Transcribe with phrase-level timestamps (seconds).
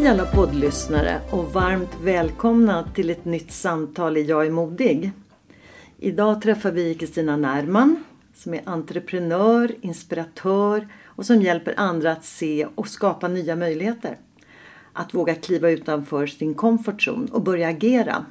[0.00, 5.12] Hej alla poddlyssnare och varmt välkomna till ett nytt samtal i Jag är modig.
[5.98, 12.66] Idag träffar vi Kristina Närman som är entreprenör, inspiratör och som hjälper andra att se
[12.74, 14.16] och skapa nya möjligheter.
[14.92, 18.26] Att våga kliva utanför sin comfort zone och börja agera.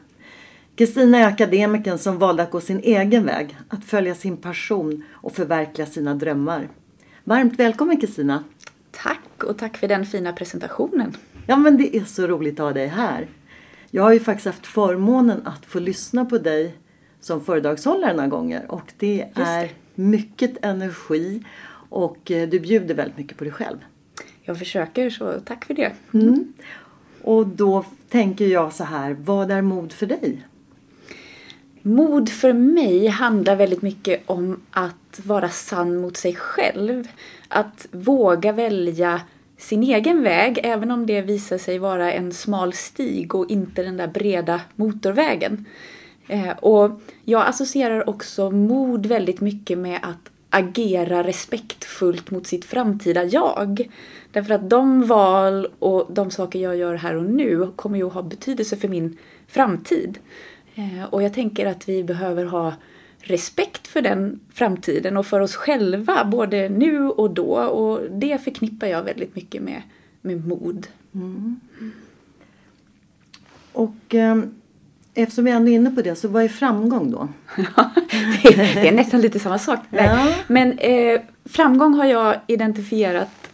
[0.76, 5.34] Kristina är akademikern som valde att gå sin egen väg, att följa sin passion och
[5.34, 6.70] förverkliga sina drömmar.
[7.24, 8.44] Varmt välkommen Kristina!
[8.92, 11.16] Tack och tack för den fina presentationen.
[11.50, 13.28] Ja men det är så roligt att ha dig här.
[13.92, 16.76] Jag har ju faktiskt haft förmånen att få lyssna på dig
[17.20, 21.44] som föredragshållare några gånger och det är mycket energi
[21.90, 23.78] och eh, du bjuder väldigt mycket på dig själv.
[24.42, 25.92] Jag försöker så tack för det.
[26.14, 26.54] Mm.
[27.22, 30.46] Och då tänker jag så här, vad är mod för dig?
[31.82, 37.08] Mod för mig handlar väldigt mycket om att vara sann mot sig själv.
[37.48, 39.22] Att våga välja
[39.60, 43.98] sin egen väg, även om det visar sig vara en smal stig och inte den
[43.98, 45.66] där breda motorvägen.
[46.28, 53.24] Eh, och jag associerar också mod väldigt mycket med att agera respektfullt mot sitt framtida
[53.24, 53.90] jag.
[54.32, 58.14] Därför att de val och de saker jag gör här och nu kommer ju att
[58.14, 59.18] ha betydelse för min
[59.48, 60.20] framtid.
[60.76, 62.74] Eh, och jag tänker att vi behöver ha
[63.22, 67.54] respekt för den framtiden och för oss själva, både nu och då.
[67.54, 69.82] Och det förknippar jag väldigt mycket med,
[70.22, 70.88] med mod.
[71.14, 71.60] Mm.
[73.72, 74.38] Och eh,
[75.14, 77.28] eftersom vi ändå är inne på det, så vad är framgång då?
[78.44, 79.80] det, det är nästan lite samma sak.
[79.90, 80.34] Ja.
[80.48, 83.50] Men eh, framgång har jag identifierat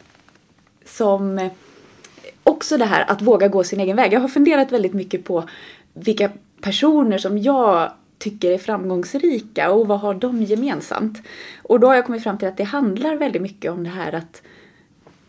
[0.86, 1.52] som eh,
[2.44, 4.14] också det här att våga gå sin egen väg.
[4.14, 5.44] Jag har funderat väldigt mycket på
[5.94, 6.30] vilka
[6.62, 11.22] personer som jag tycker är framgångsrika och vad har de gemensamt?
[11.64, 14.14] Och då har jag kommit fram till att det handlar väldigt mycket om det här
[14.14, 14.42] att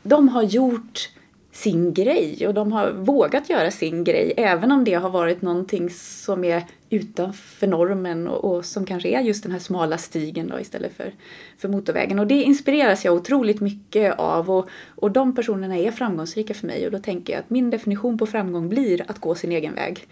[0.02, 1.10] de har gjort
[1.56, 5.90] sin grej och de har vågat göra sin grej även om det har varit någonting
[5.90, 10.60] som är utanför normen och, och som kanske är just den här smala stigen då
[10.60, 11.12] istället för,
[11.58, 12.18] för motorvägen.
[12.18, 16.86] Och det inspireras jag otroligt mycket av och, och de personerna är framgångsrika för mig
[16.86, 20.06] och då tänker jag att min definition på framgång blir att gå sin egen väg.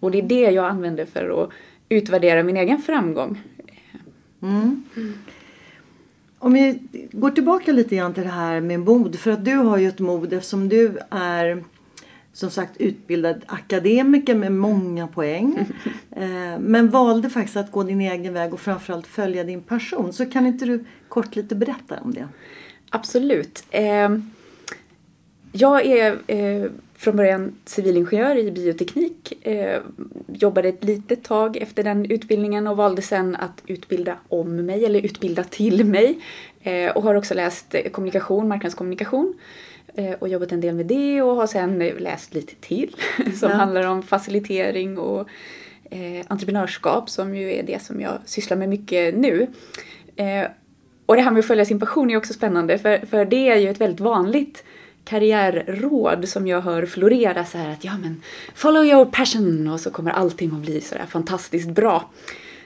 [0.00, 1.50] Och det är det jag använder för att
[1.90, 3.40] utvärdera min egen framgång.
[4.42, 4.84] Mm.
[6.38, 6.78] Om vi
[7.12, 9.18] går tillbaka lite grann till det här med mod.
[9.18, 11.64] För att du har ju ett mod eftersom du är
[12.32, 15.66] som sagt utbildad akademiker med många poäng.
[16.16, 20.12] Eh, men valde faktiskt att gå din egen väg och framförallt följa din passion.
[20.12, 22.28] Så kan inte du kort lite berätta om det?
[22.90, 23.64] Absolut.
[23.70, 24.08] Eh,
[25.52, 29.46] jag är eh, från början civilingenjör i bioteknik.
[29.46, 29.80] Eh,
[30.26, 35.00] jobbade ett litet tag efter den utbildningen och valde sen att utbilda om mig eller
[35.04, 36.18] utbilda till mig.
[36.62, 39.34] Eh, och har också läst kommunikation, marknadskommunikation
[39.94, 43.56] eh, och jobbat en del med det och har sen läst lite till som Ja.
[43.56, 45.28] handlar om facilitering och
[45.90, 49.46] eh, entreprenörskap som ju är det som jag sysslar med mycket nu.
[50.16, 50.46] Eh,
[51.06, 53.56] och det här med att följa sin passion är också spännande för, för det är
[53.56, 54.64] ju ett väldigt vanligt
[55.04, 58.22] karriärråd som jag hör florera så här att ja men
[58.54, 62.10] follow your passion och så kommer allting att bli så där fantastiskt bra.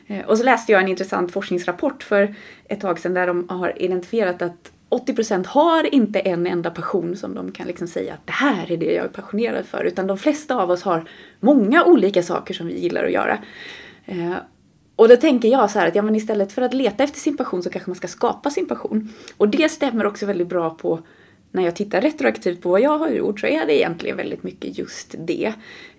[0.07, 2.35] Eh, och så läste jag en intressant forskningsrapport för
[2.69, 7.35] ett tag sedan där de har identifierat att 80% har inte en enda passion som
[7.35, 9.85] de kan liksom säga att det här är det jag är passionerad för.
[9.85, 11.09] Utan de flesta av oss har
[11.41, 13.39] många olika saker som vi gillar att göra.
[14.07, 14.35] Eh,
[14.97, 17.37] och då tänker jag så här att ja, men istället för att leta efter sin
[17.37, 19.13] passion så kanske man ska skapa sin passion.
[19.37, 21.01] Och det stämmer också väldigt bra på
[21.55, 24.79] när jag tittar retroaktivt på vad jag har gjort så är det egentligen väldigt mycket
[24.79, 25.53] just det.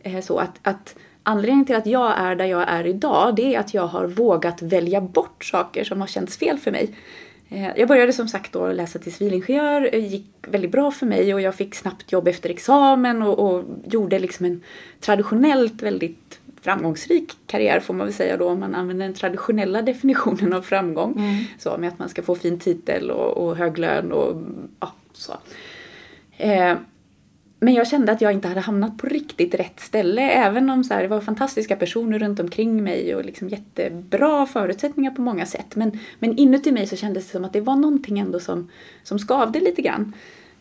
[0.04, 3.60] Eh, så att, att anledningen till att jag är där jag är idag det är
[3.60, 6.96] att jag har vågat välja bort saker som har känts fel för mig.
[7.50, 11.34] Eh, jag började som sagt då läsa till civilingenjör, det gick väldigt bra för mig
[11.34, 14.62] och jag fick snabbt jobb efter examen och, och gjorde liksom en
[15.00, 20.54] traditionellt väldigt framgångsrik karriär får man väl säga då om man använder den traditionella definitionen
[20.54, 21.12] av framgång.
[21.18, 21.44] Mm.
[21.60, 24.42] Så med att man ska få fin titel och, och hög lön och
[24.80, 25.33] ja, så.
[26.38, 26.77] Eh,
[27.59, 30.21] men jag kände att jag inte hade hamnat på riktigt rätt ställe.
[30.21, 35.12] Även om så här, det var fantastiska personer runt omkring mig och liksom jättebra förutsättningar
[35.12, 35.75] på många sätt.
[35.75, 38.71] Men, men inuti mig så kändes det som att det var någonting ändå som,
[39.03, 40.13] som skavde lite grann.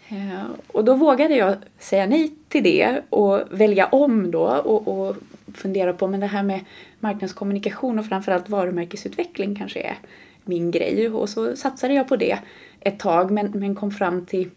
[0.09, 5.17] Eh, och då vågade jag säga nej till det och välja om då och, och
[5.55, 6.61] fundera på men det här med
[7.01, 9.99] marknadskommunikation och framförallt varumärkesutveckling kanske är
[10.45, 11.09] min grej.
[11.09, 12.39] Och så satsade jag på det
[12.85, 14.51] ett tag men, men kom fram till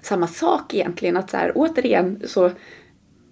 [0.00, 1.16] samma sak egentligen.
[1.16, 2.50] Att så här, återigen så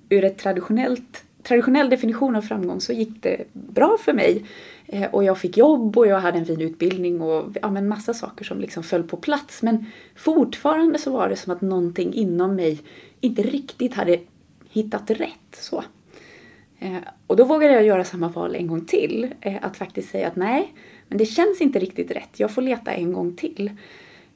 [0.09, 4.45] ur ett traditionellt traditionell definition av framgång så gick det bra för mig.
[4.87, 8.15] Eh, och jag fick jobb och jag hade en fin utbildning och ja, men massa
[8.15, 9.62] saker som liksom föll på plats.
[9.62, 9.87] Men
[10.17, 12.81] fortfarande så var det som att någonting inom mig
[13.21, 14.21] inte riktigt hade
[14.71, 15.31] hittat rätt.
[15.53, 15.85] Så.
[16.85, 19.35] Eh, och då vågade jag göra samma val en gång till.
[19.41, 20.75] Eh, att faktiskt säga att nej,
[21.09, 22.41] men det känns inte riktigt rätt.
[22.41, 23.71] Jag får leta en gång till.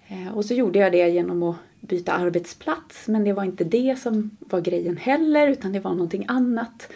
[0.08, 3.98] Eh, och så gjorde jag det genom att byta arbetsplats men det var inte det
[3.98, 6.88] som var grejen heller utan det var någonting annat.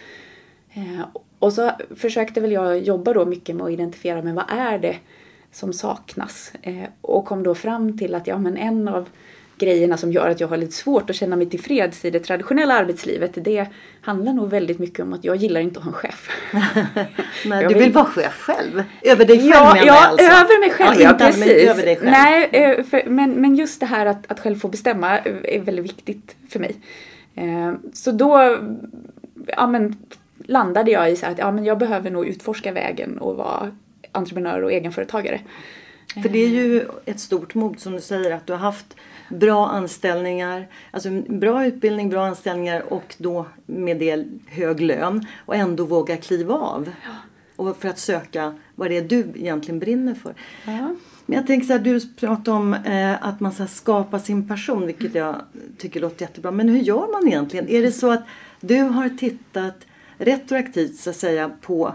[1.38, 4.96] Och så försökte väl jag jobba då mycket med att identifiera men vad är det
[5.50, 6.52] som saknas
[7.00, 9.08] och kom då fram till att ja men en av
[9.62, 12.74] grejerna som gör att jag har lite svårt att känna mig tillfreds i det traditionella
[12.74, 13.66] arbetslivet det
[14.00, 16.28] handlar nog väldigt mycket om att jag gillar inte att ha en chef.
[17.46, 18.82] Nej, du vill vara chef själv?
[19.02, 20.26] Över dig själv ja, menar ja, alltså?
[20.26, 21.70] över mig själv, ja, ja inte precis.
[21.70, 22.10] Över dig själv.
[22.10, 25.84] Nej, eh, för, men, men just det här att, att själv få bestämma är väldigt
[25.84, 26.76] viktigt för mig.
[27.34, 28.58] Eh, så då
[29.46, 29.96] ja, men,
[30.44, 33.70] landade jag i så att ja, men jag behöver nog utforska vägen och vara
[34.12, 35.40] entreprenör och egenföretagare.
[36.22, 38.96] För det är ju ett stort mod som du säger att du har haft
[39.32, 45.84] bra anställningar, alltså bra utbildning, bra anställningar och då med det hög lön och ändå
[45.84, 46.90] våga kliva av.
[47.56, 50.34] Och för att söka vad det är du egentligen brinner för.
[50.64, 50.94] Ja.
[51.26, 54.86] Men jag tänker så här, du pratar om eh, att man ska skapa sin passion,
[54.86, 55.36] vilket jag
[55.78, 56.50] tycker låter jättebra.
[56.50, 57.68] Men hur gör man egentligen?
[57.68, 58.22] Är det så att
[58.60, 59.86] du har tittat
[60.18, 61.94] retroaktivt så att säga på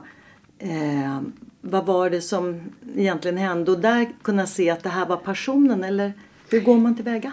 [0.60, 1.22] eh,
[1.62, 2.62] vad var det som
[2.96, 6.14] egentligen hände och där kunna se att det här var passionen eller
[6.50, 7.32] hur går man tillväga?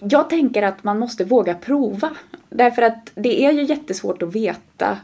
[0.00, 2.10] Jag tänker att man måste våga prova.
[2.50, 4.96] Därför att det är ju jättesvårt att veta.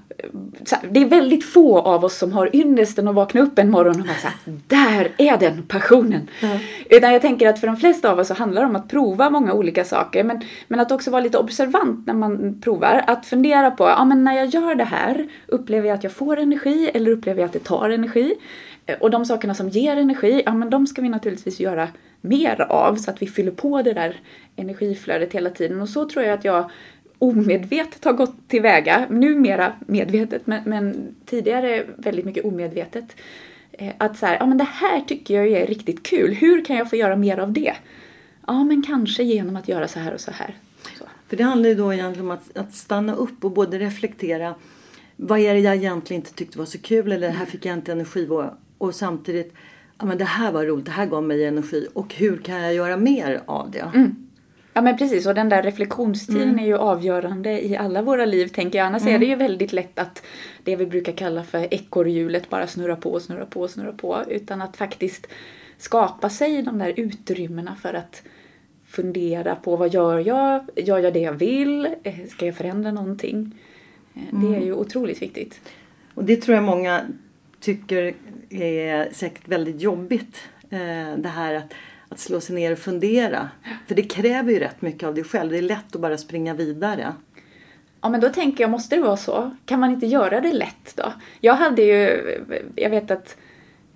[0.90, 4.06] Det är väldigt få av oss som har ynnesten att vakna upp en morgon och
[4.06, 6.28] bara såhär, där är den passionen.
[6.40, 6.58] Mm.
[6.90, 9.30] Utan jag tänker att för de flesta av oss så handlar det om att prova
[9.30, 10.24] många olika saker.
[10.24, 13.04] Men, men att också vara lite observant när man provar.
[13.06, 16.38] Att fundera på, ja men när jag gör det här, upplever jag att jag får
[16.38, 18.34] energi eller upplever jag att det tar energi?
[19.00, 21.88] Och de sakerna som ger energi, ja men de ska vi naturligtvis göra
[22.24, 24.20] mer av så att vi fyller på det där
[24.56, 25.80] energiflödet hela tiden.
[25.80, 26.70] Och så tror jag att jag
[27.18, 33.04] omedvetet har gått tillväga, numera medvetet men, men tidigare väldigt mycket omedvetet.
[33.72, 36.76] Eh, att så här, ja men det här tycker jag är riktigt kul, hur kan
[36.76, 37.74] jag få göra mer av det?
[38.46, 40.54] Ja men kanske genom att göra så här och så här.
[40.98, 41.04] Så.
[41.28, 44.54] För det handlar ju då egentligen om att, att stanna upp och både reflektera
[45.16, 47.74] vad är det jag egentligen inte tyckte var så kul eller det här fick jag
[47.74, 48.44] inte energi och,
[48.78, 49.54] och samtidigt
[50.04, 52.74] ja men det här var roligt, det här gav mig energi och hur kan jag
[52.74, 53.90] göra mer av det?
[53.94, 54.16] Mm.
[54.72, 56.58] Ja men precis och den där reflektionstiden mm.
[56.58, 58.86] är ju avgörande i alla våra liv tänker jag.
[58.86, 59.14] Annars mm.
[59.14, 60.22] är det ju väldigt lätt att
[60.64, 64.22] det vi brukar kalla för ekorrhjulet bara snurra på, snurra på, snurra på.
[64.28, 65.26] Utan att faktiskt
[65.78, 68.22] skapa sig de där utrymmena för att
[68.86, 70.68] fundera på vad gör jag?
[70.76, 71.88] Gör jag det jag vill?
[72.02, 73.54] Eh, ska jag förändra någonting?
[74.14, 74.62] Eh, det är mm.
[74.62, 75.60] ju otroligt viktigt.
[76.14, 77.00] Och det tror jag många
[77.64, 78.14] tycker
[78.50, 80.42] är säkert väldigt jobbigt.
[80.70, 81.74] Eh, det här att,
[82.08, 83.48] att slå sig ner och fundera.
[83.86, 85.50] För det kräver ju rätt mycket av dig själv.
[85.50, 87.14] Det är lätt att bara springa vidare.
[88.00, 89.50] Ja men då tänker jag, måste det vara så?
[89.66, 91.12] Kan man inte göra det lätt då?
[91.40, 92.22] Jag hade ju,
[92.76, 93.36] jag vet att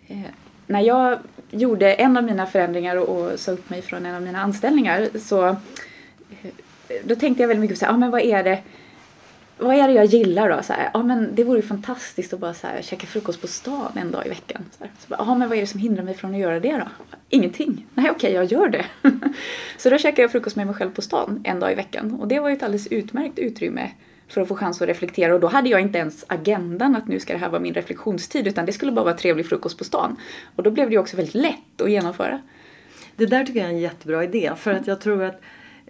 [0.06, 0.18] eh,
[0.66, 1.18] när jag
[1.50, 5.08] gjorde en av mina förändringar och, och sa upp mig från en av mina anställningar
[5.18, 5.56] så eh,
[7.04, 8.62] då tänkte jag väldigt mycket på så här, ah, men vad är det
[9.58, 10.62] vad är det jag gillar då?
[10.62, 13.46] Så här, ja, men det vore ju fantastiskt att bara så här, käka frukost på
[13.46, 14.64] stan en dag i veckan.
[14.78, 14.92] Så, här.
[14.98, 16.88] så bara, ja, men vad är det som hindrar mig från att göra det då?
[17.28, 17.86] Ingenting.
[17.94, 18.84] Nej, okej, jag gör det.
[19.76, 22.14] så då käkar jag frukost med mig själv på stan en dag i veckan.
[22.20, 23.90] Och det var ju ett alldeles utmärkt utrymme
[24.28, 25.34] för att få chans att reflektera.
[25.34, 28.46] Och då hade jag inte ens agendan att nu ska det här vara min reflektionstid,
[28.46, 30.16] utan det skulle bara vara trevlig frukost på stan.
[30.56, 32.40] Och då blev det ju också väldigt lätt att genomföra.
[33.16, 34.52] Det där tycker jag är en jättebra idé.
[34.56, 35.40] För att jag tror att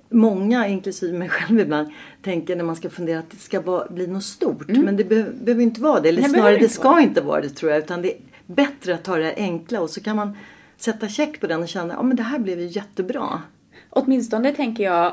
[0.09, 1.89] många, inklusive mig själv ibland,
[2.23, 4.69] tänker när man ska fundera att det ska vara, bli något stort.
[4.71, 4.83] Mm.
[4.83, 6.09] Men det be behöver inte vara det.
[6.09, 7.01] Eller Nej, snarare det ska vara.
[7.01, 7.79] inte vara det tror jag.
[7.79, 10.37] Utan det är bättre att ta det enkla och så kan man
[10.77, 13.43] sätta check på den och känna att ja, det här blev ju jättebra.
[13.91, 15.13] Åtminstone tänker jag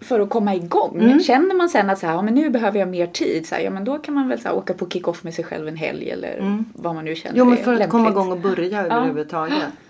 [0.00, 1.00] för att komma igång.
[1.00, 1.20] Mm.
[1.20, 3.62] Känner man sen att så här, ja, men nu behöver jag mer tid, så här,
[3.62, 5.76] ja, men då kan man väl så här, åka på kick-off med sig själv en
[5.76, 6.64] helg eller mm.
[6.72, 7.90] vad man nu känner Jo, men för att lämpligt.
[7.90, 9.58] komma igång och börja överhuvudtaget.
[9.60, 9.87] Ja.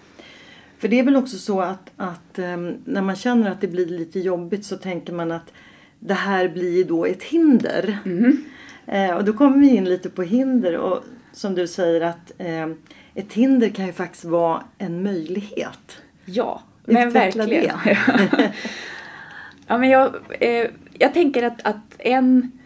[0.79, 3.87] För det är väl också så att, att um, när man känner att det blir
[3.87, 5.53] lite jobbigt så tänker man att
[5.99, 7.99] det här blir då ett hinder.
[8.05, 8.45] Mm.
[8.87, 12.67] Eh, och då kommer vi in lite på hinder och som du säger att eh,
[13.15, 16.03] ett hinder kan ju faktiskt vara en möjlighet.
[16.25, 17.77] Ja, men verkligen.
[19.67, 22.58] ja, men jag, eh, jag tänker att, att en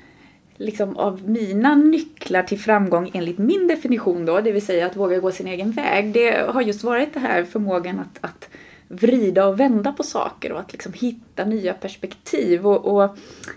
[0.62, 5.18] liksom av mina nycklar till framgång enligt min definition då, det vill säga att våga
[5.18, 8.48] gå sin egen väg, det har just varit det här förmågan att, att
[8.92, 12.66] vrida och vända på saker och att liksom hitta nya perspektiv.
[12.66, 13.16] Och, och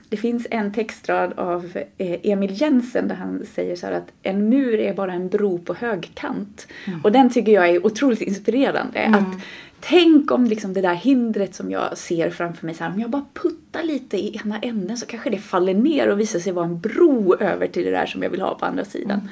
[0.09, 4.79] det finns en textrad av eh, Emil Jensen där han säger så att en mur
[4.79, 6.67] är bara en bro på högkant.
[6.87, 7.01] Mm.
[7.01, 8.99] Och den tycker jag är otroligt inspirerande.
[8.99, 9.19] Mm.
[9.19, 9.41] Att
[9.79, 13.09] Tänk om liksom det där hindret som jag ser framför mig, så här, om jag
[13.09, 16.65] bara puttar lite i ena änden så kanske det faller ner och visar sig vara
[16.65, 19.29] en bro över till det där som jag vill ha på andra sidan.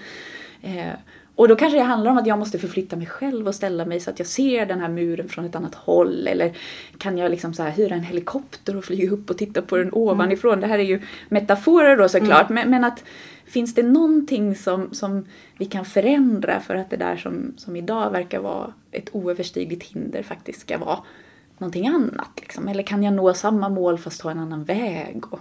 [0.61, 0.89] Mm.
[0.89, 0.93] Eh,
[1.35, 3.99] och då kanske det handlar om att jag måste förflytta mig själv och ställa mig
[3.99, 6.27] så att jag ser den här muren från ett annat håll.
[6.27, 6.53] Eller
[6.97, 9.89] kan jag liksom så här hyra en helikopter och flyga upp och titta på den
[9.93, 10.53] ovanifrån.
[10.53, 10.61] Mm.
[10.61, 12.49] Det här är ju metaforer då såklart.
[12.49, 12.55] Mm.
[12.55, 13.03] Men, men att
[13.53, 15.25] finns det någonting som, som
[15.57, 20.23] vi kan förändra för att det där som, som idag verkar vara ett oöverstigligt hinder
[20.23, 20.99] faktiskt ska vara
[21.57, 22.29] någonting annat?
[22.41, 22.67] Liksom?
[22.67, 25.33] Eller kan jag nå samma mål fast ta en annan väg?
[25.33, 25.39] Och...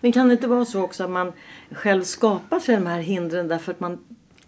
[0.00, 1.32] Men kan det inte vara så också att man
[1.70, 3.98] själv skapar sig de här hindren därför att man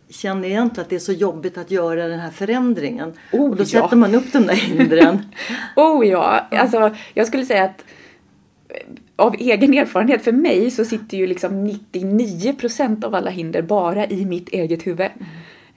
[0.09, 3.13] känner egentligen att det är så jobbigt att göra den här förändringen.
[3.33, 3.67] Oh, och då ja.
[3.67, 5.19] sätter man upp de där hindren.
[5.77, 7.85] oh ja, alltså jag skulle säga att
[9.19, 14.25] av egen erfarenhet, för mig så sitter ju liksom 99% av alla hinder bara i
[14.25, 15.09] mitt eget huvud.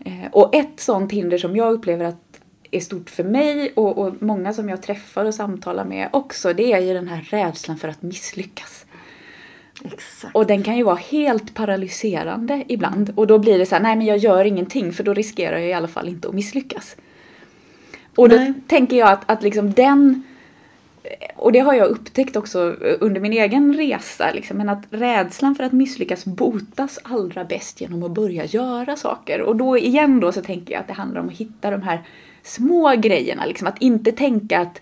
[0.06, 0.28] Mm.
[0.32, 2.32] och ett sånt hinder som jag upplever att
[2.72, 6.74] är stort för mig och, och, många som jag träffar och samtalar med också, det
[6.74, 8.86] är ju den här rädslan för att misslyckas.
[9.84, 10.36] Exakt.
[10.36, 13.14] Och den kan ju vara helt paralyserande ibland.
[13.16, 15.70] Och då blir det så här, nej men jag gör ingenting för då riskerar jag
[15.70, 16.96] i alla fall inte att misslyckas.
[18.16, 18.54] Och då nej.
[18.68, 20.24] tänker jag att, att liksom den
[21.36, 22.60] och det har jag upptäckt också
[23.00, 28.04] under min egen resa, liksom, men att rädslan för att misslyckas botas allra bäst genom
[28.04, 29.42] att börja göra saker.
[29.42, 32.02] Och då igen då så tänker jag att det handlar om att hitta de här
[32.44, 34.82] små grejerna, liksom, att inte tänka att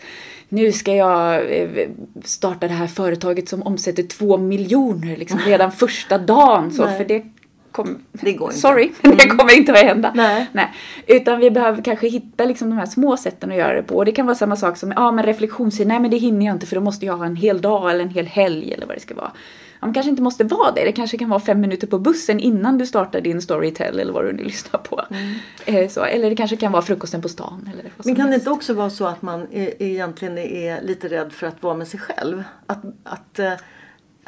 [0.50, 1.90] nu ska jag eh,
[2.24, 6.72] starta det här företaget som omsätter två miljoner liksom, redan första dagen.
[6.72, 7.24] Så, för det
[7.72, 8.62] Kom, det går inte.
[8.62, 9.18] Sorry, mm.
[9.18, 10.12] det kommer inte att hända.
[10.16, 10.48] Nej.
[10.52, 10.74] Nej.
[11.08, 13.96] Utan vi behöver kanske hitta liksom de här små sätten att göra det på.
[13.96, 15.88] Och det kan vara samma sak som ja, men reflektionstid.
[15.88, 18.04] Nej, men det hinner jag inte för då måste jag ha en hel dag eller
[18.04, 19.32] en hel helg eller vad det ska vara.
[19.80, 20.86] Ja, men kanske inte måste vara det.
[20.86, 24.26] Det kanske kan vara fem minuter på bussen innan du startar din storytell eller vad
[24.26, 25.02] du nu lyssnar på.
[25.10, 25.36] Mm.
[25.66, 27.70] Eh, så, eller det kanske kan vara frukosten på stan.
[27.74, 31.48] Eller men kan det inte också vara så att man egentligen är lite rädd för
[31.48, 32.44] att vara med sig själv?
[32.66, 33.54] Att, att eh,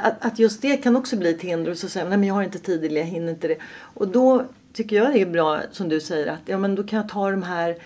[0.01, 2.27] att, att just det kan också bli ett hinder och så säger man, nej men
[2.27, 3.57] jag har inte tid eller jag hinner inte det.
[3.93, 6.99] Och då tycker jag det är bra som du säger att ja men då kan
[6.99, 7.77] jag ta de här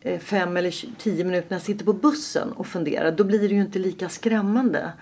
[0.00, 3.10] eh, fem eller tio minuterna jag sitter på bussen och fundera.
[3.10, 4.92] Då blir det ju inte lika skrämmande.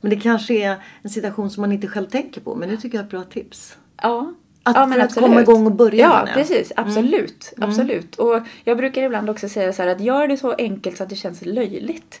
[0.00, 2.54] Men det kanske är en situation som man inte själv tänker på.
[2.54, 3.76] Men det tycker jag är ett bra tips.
[4.02, 4.34] Ja.
[4.62, 6.72] Att, ja, för att komma igång och börja Ja, med precis.
[6.76, 7.52] Absolut.
[7.56, 7.68] Mm.
[7.68, 8.14] Absolut.
[8.16, 11.08] Och jag brukar ibland också säga så här att gör det så enkelt så att
[11.08, 12.20] det känns löjligt.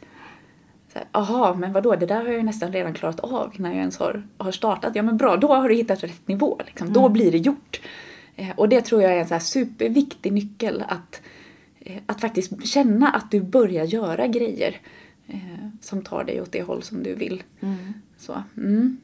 [1.12, 3.98] Jaha, men vadå, det där har jag ju nästan redan klarat av när jag ens
[3.98, 4.96] har, har startat.
[4.96, 6.60] Ja men bra, då har du hittat rätt nivå.
[6.66, 6.86] Liksom.
[6.86, 7.02] Mm.
[7.02, 7.80] Då blir det gjort.
[8.36, 11.20] Eh, och det tror jag är en så superviktig nyckel att,
[11.80, 14.80] eh, att faktiskt känna att du börjar göra grejer
[15.26, 17.42] eh, som tar dig åt det håll som du vill.
[17.60, 17.94] Mm.
[18.18, 18.98] Så, mm.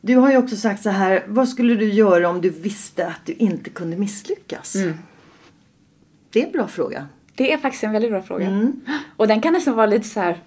[0.00, 3.20] Du har ju också sagt så här, vad skulle du göra om du visste att
[3.24, 4.74] du inte kunde misslyckas?
[4.74, 4.94] Mm.
[6.30, 7.08] Det är en bra fråga.
[7.34, 8.46] Det är faktiskt en väldigt bra fråga.
[8.46, 8.80] Mm.
[9.16, 10.38] Och den kan nästan vara lite så här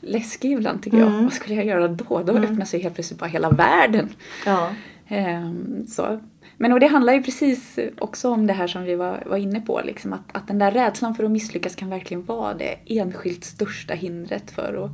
[0.00, 1.08] läskig ibland tycker jag.
[1.08, 1.24] Mm.
[1.24, 2.22] Vad skulle jag göra då?
[2.22, 2.44] Då mm.
[2.44, 4.08] öppnar sig helt plötsligt bara hela världen.
[4.46, 4.70] Ja.
[5.10, 6.20] Um, så.
[6.56, 9.60] Men och det handlar ju precis också om det här som vi var, var inne
[9.60, 9.80] på.
[9.84, 13.94] Liksom, att, att den där rädslan för att misslyckas kan verkligen vara det enskilt största
[13.94, 14.90] hindret för att,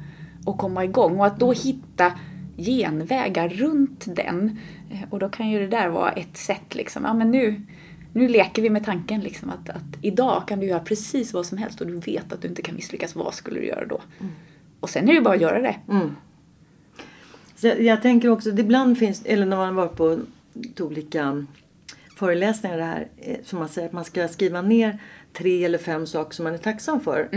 [0.48, 1.18] att komma igång.
[1.20, 2.12] Och att då hitta
[2.56, 4.58] genvägar runt den.
[4.90, 7.60] Eh, Och då kan ju det där vara ett sätt liksom, ja men nu,
[8.14, 11.58] nu leker vi med tanken liksom att, att idag kan du göra precis vad som
[11.58, 13.14] helst och du vet att du inte kan misslyckas.
[13.14, 14.00] Vad skulle du göra då?
[14.80, 15.76] Och sen är det bara att göra det.
[17.56, 20.18] Så jag, jag tänker också ibland finns, eller när man var på
[20.80, 21.46] olika
[22.16, 24.98] föreläsningar det här, eh, som man säger att man ska skriva ner
[25.32, 27.28] tre eller fem saker som man är tacksam för.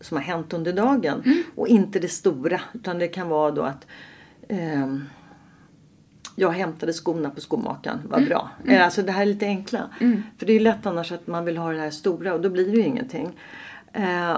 [0.00, 1.22] Som har hänt under dagen.
[1.54, 2.60] Och inte det stora.
[2.74, 3.86] Utan det kan vara då att
[4.48, 5.04] ehm,
[6.34, 8.50] jag hämtade skorna på skomakaren, vad bra.
[8.64, 9.90] Eh, Alltså det här är lite enkla.
[10.38, 12.64] För det är lätt annars att man vill ha det här stora och då blir
[12.72, 13.38] det ju ingenting.
[13.92, 14.36] Eh,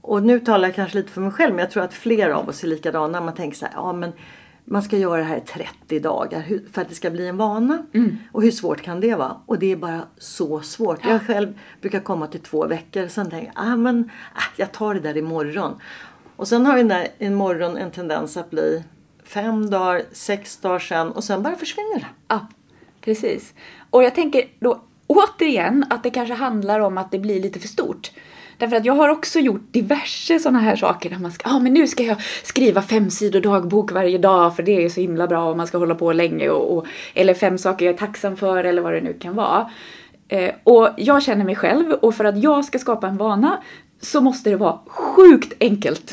[0.00, 2.48] och nu talar jag kanske lite för mig själv men jag tror att fler av
[2.48, 3.20] oss är likadana.
[3.20, 4.12] Man tänker så här, ja men
[4.64, 7.86] man ska göra det här i 30 dagar för att det ska bli en vana.
[8.32, 9.36] Och hur svårt kan det vara?
[9.46, 11.04] Och det är bara så svårt.
[11.06, 13.08] Jag själv brukar komma till två veckor.
[13.08, 15.72] Sen tänker jag, ah, men, ah, jag tar det där imorgon.
[16.36, 18.84] Och sen har den där imorgon en tendens att bli
[19.24, 22.06] fem dagar, sex dagar sen och sen bara försvinner det.
[22.28, 22.46] Ja,
[23.00, 23.54] precis.
[23.90, 27.68] Och jag tänker då återigen att det kanske handlar om att det blir lite för
[27.68, 28.10] stort.
[28.58, 31.58] Därför att jag har också gjort diverse sådana här saker där man ska, ja ah,
[31.58, 35.26] men nu ska jag skriva fem sidor dagbok varje dag för det är så himla
[35.26, 38.36] bra och man ska hålla på länge och, och eller fem saker jag är tacksam
[38.36, 39.70] för eller vad det nu kan vara.
[40.28, 43.62] Eh, och jag känner mig själv och för att jag ska skapa en vana
[44.00, 46.12] så måste det vara sjukt enkelt.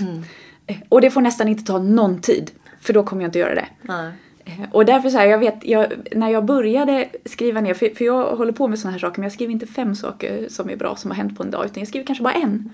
[0.67, 3.55] Eh, och det får nästan inte ta någon tid för då kommer jag inte göra
[3.55, 3.65] det.
[3.81, 4.11] Nej.
[4.45, 8.05] Eh, Och därför så här, jag vet, jag, när jag började skriva ner, för, för
[8.05, 10.75] jag håller på med såna här saker, men jag skriver inte fem saker som är
[10.75, 12.69] bra som har hänt på en dag, utan jag skriver kanske bara en.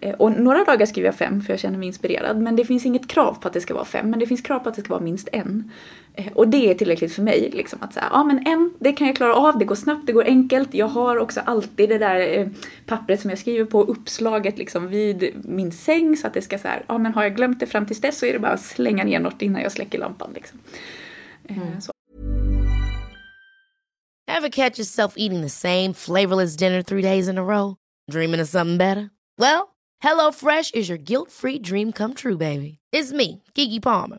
[0.00, 2.86] Eh, Och några dagar skriver jag fem, för jag känner mig inspirerad, men det finns
[2.86, 4.80] inget krav på att det ska vara fem, men det finns krav på att det
[4.82, 5.70] ska vara minst en.
[6.18, 9.06] Eh, Och det är tillräckligt för mig, liksom att säga, ja men en, det kan
[9.06, 10.74] jag klara av, det går snabbt, det går enkelt.
[10.74, 12.46] Jag har också alltid det där eh,
[12.86, 16.68] pappret som jag skriver på, uppslaget liksom vid min säng, så att det ska så
[16.68, 18.60] här, ja men har jag glömt det fram tills dess så är det bara att
[18.60, 20.58] slänga ner något innan jag släcker lampan liksom.
[21.48, 21.92] Eh, Så.
[24.30, 27.76] Ever catch yourself eating the same flavorless dinner three days in a row?
[28.12, 29.10] Dreaming of something better?
[29.38, 29.68] Well,
[30.04, 32.78] HelloFresh is your guilt free dream come true, baby.
[32.92, 34.18] It's me, Gigi Palmer.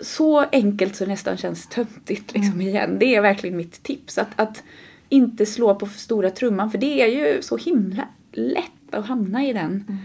[0.00, 2.98] så enkelt så det nästan känns töntigt liksom igen.
[2.98, 4.18] Det är verkligen mitt tips.
[4.18, 4.62] Att, att
[5.08, 9.44] inte slå på för stora trumman för det är ju så himla lätt att hamna
[9.44, 10.00] i den.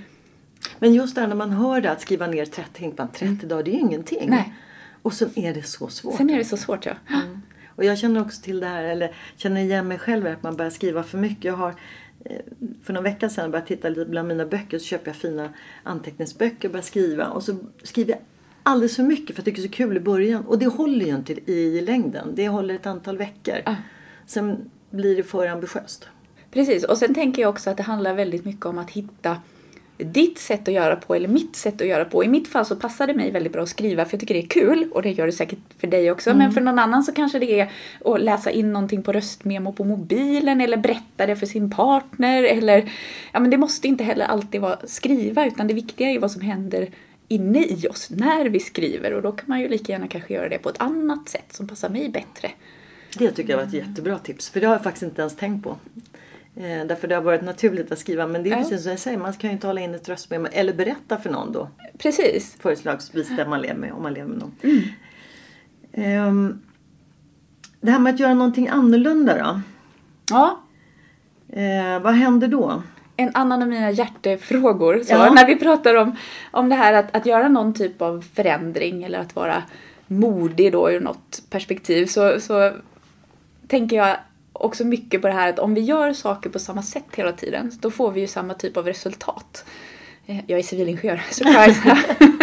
[0.80, 3.46] Men just det här när man hör det att skriva ner 30, tänker man 30
[3.46, 4.30] dagar, det är ju ingenting.
[4.30, 4.54] Nej.
[5.02, 6.18] Och sen är det så svårt.
[6.18, 6.94] Sen är det så svårt ja.
[7.80, 10.72] Och jag känner också till det här, eller känner igen mig själv att man börjar
[10.72, 11.44] skriva för mycket.
[11.44, 11.76] Jag har
[12.26, 12.42] eh,
[12.84, 15.50] för några veckor sedan börjat titta lite bland mina böcker så köper jag fina
[15.84, 17.28] anteckningsböcker och börjar skriva.
[17.28, 18.20] Och så skriver jag
[18.70, 20.46] alldeles för mycket för jag tycker det är så kul i början.
[20.46, 22.36] Och det håller ju inte i, längden.
[22.36, 23.56] Det håller ett antal veckor.
[24.26, 26.08] Sen blir det för ambitiöst.
[26.52, 29.38] Precis, och sen tänker jag också att det handlar väldigt mycket om att hitta
[29.98, 32.24] ditt sätt att göra på eller mitt sätt att göra på.
[32.24, 34.42] I mitt fall så passar det mig väldigt bra att skriva för jag tycker det
[34.42, 36.34] är kul och det gör det säkert för dig också.
[36.36, 37.72] Men för någon annan så kanske det är
[38.06, 42.92] att läsa in någonting på röstmemo på mobilen eller berätta det för sin partner eller
[43.32, 46.32] ja men det måste inte heller alltid vara skriva utan det viktiga är ju vad
[46.32, 46.90] som händer
[47.30, 50.50] inne i oss när vi skriver och då kan man ju lika gärna kanske göra
[50.50, 52.52] det på ett annat sätt som passar mig bättre.
[53.18, 54.50] Det tycker jag var ett jättebra tips.
[54.50, 55.70] För det har jag faktiskt inte ens tänkt på.
[56.56, 58.28] Eh, därför det har varit naturligt att skriva.
[58.28, 58.58] Men det är Ja.
[58.58, 59.18] precis som jag säger.
[59.18, 60.48] Man kan ju hålla in ett röstmemo.
[60.52, 61.70] Eller berätta för någon då.
[61.98, 62.58] Precis.
[62.60, 63.92] Förslagsvis där man lever med.
[63.94, 64.56] Om man lever med någon.
[65.94, 66.62] Ehm,
[67.82, 69.62] det här med att göra någonting annorlunda då.
[70.30, 70.60] Ja,
[71.52, 72.84] Eh, vad händer då?
[73.20, 75.04] En annan av mina hjärtefrågor.
[75.04, 75.34] Så Ja.
[75.34, 76.16] När vi pratar om,
[76.52, 79.64] om det här att, att göra någon typ av förändring eller att vara
[80.08, 82.72] modig då ur något perspektiv så, så
[83.68, 84.18] tänker jag
[84.54, 87.72] också mycket på det här att om vi gör saker på samma sätt hela tiden,
[87.80, 89.66] då får vi ju samma typ av resultat.
[90.48, 91.98] Jag är civilingenjör, surprise!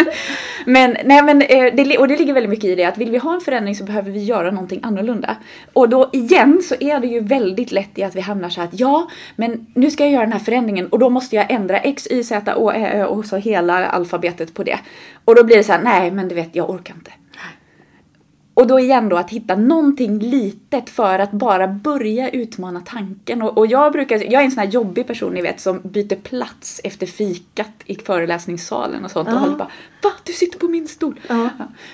[0.66, 3.18] men, nej, men, eh, det, och det ligger väldigt mycket i det att vill vi
[3.18, 5.36] ha en förändring så behöver vi göra någonting annorlunda.
[5.72, 8.68] Och då igen så är det ju väldigt lätt i att vi hamnar så här
[8.68, 11.78] att ja, men nu ska jag göra den här förändringen och då måste jag ändra
[11.78, 14.78] X, Y, Z, Å, Ä, Ö och så hela alfabetet på det.
[15.24, 17.10] Och då blir det så här, nej men du vet, jag orkar inte.
[18.56, 23.42] Och då igen då att hitta någonting litet för att bara börja utmana tanken.
[23.42, 26.16] Och, och jag brukar, jag är en sån här jobbig person ni vet som byter
[26.16, 29.28] plats efter fikat i föreläsningssalen och sånt.
[29.28, 29.70] Och håller bara,
[30.02, 30.12] va?
[30.24, 31.20] Du sitter på min stol.
[31.28, 31.48] Ja.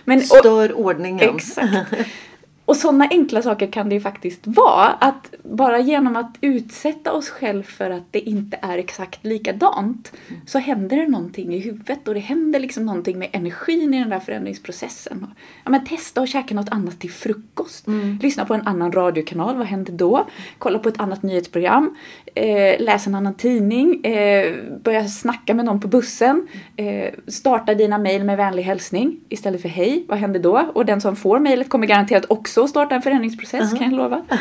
[0.04, 1.36] Men, och, Stör ordningen.
[1.36, 1.92] Exakt.
[2.64, 4.86] Och sådana enkla saker kan det ju faktiskt vara.
[4.86, 10.12] Att bara genom att utsätta oss själv för att det inte är exakt likadant
[10.46, 14.08] så händer det någonting i huvudet och det händer liksom någonting med energin i den
[14.08, 15.26] där förändringsprocessen.
[15.64, 17.86] Ja, men testa att käka något annat till frukost.
[18.22, 20.26] Lyssna på en annan radiokanal, vad händer då?
[20.58, 21.96] Kolla på ett annat nyhetsprogram.
[22.34, 24.04] Eh, läs en annan tidning.
[24.04, 26.48] Eh, börja snacka med någon på bussen.
[26.76, 30.70] Eh, starta dina mejl med vänlig hälsning istället för hej, vad händer då?
[30.74, 34.22] Och den som får mejlet kommer garanterat också starta en förändringsprocess kan jag lova.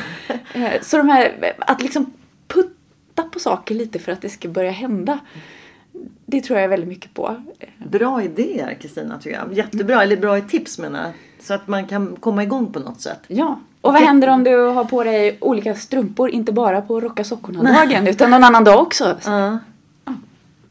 [0.53, 2.13] Eh, så de här, att liksom
[2.47, 5.19] putta på saker lite för att det ska börja hända.
[6.25, 7.35] Det tror jag väldigt mycket på.
[7.77, 9.53] Bra idéer Kristina tycker jag.
[9.53, 11.11] Jättebra, eller bra tips menar jag.
[11.39, 13.19] Så att man kan komma igång på något sätt.
[13.27, 13.59] Ja.
[13.81, 18.07] Och vad händer om du har på dig olika strumpor, inte bara på rocka sockorna-dagen
[18.07, 19.17] utan någon annan dag också?
[19.25, 19.59] Ja.